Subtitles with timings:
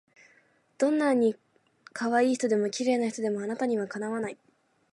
[0.79, 1.35] どんない
[1.93, 4.37] 可愛い人でも綺麗な人でもあなたには敵わない